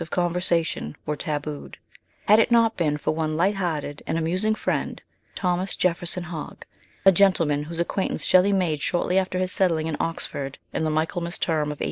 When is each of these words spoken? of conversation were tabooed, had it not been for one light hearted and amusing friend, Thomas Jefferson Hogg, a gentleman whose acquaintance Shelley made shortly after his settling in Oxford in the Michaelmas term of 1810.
of 0.01 0.09
conversation 0.09 0.95
were 1.05 1.15
tabooed, 1.15 1.77
had 2.25 2.39
it 2.39 2.49
not 2.49 2.75
been 2.75 2.97
for 2.97 3.13
one 3.13 3.37
light 3.37 3.53
hearted 3.57 4.01
and 4.07 4.17
amusing 4.17 4.55
friend, 4.55 4.99
Thomas 5.35 5.75
Jefferson 5.75 6.23
Hogg, 6.23 6.65
a 7.05 7.11
gentleman 7.11 7.65
whose 7.65 7.79
acquaintance 7.79 8.23
Shelley 8.23 8.51
made 8.51 8.81
shortly 8.81 9.19
after 9.19 9.37
his 9.37 9.51
settling 9.51 9.85
in 9.85 9.95
Oxford 9.99 10.57
in 10.73 10.83
the 10.83 10.89
Michaelmas 10.89 11.37
term 11.37 11.69
of 11.71 11.77
1810. 11.77 11.77